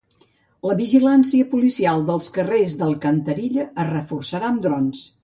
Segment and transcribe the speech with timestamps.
[0.69, 5.05] La vigilància policial dels carrers d'Alcantarilla es reforçarà amb drons.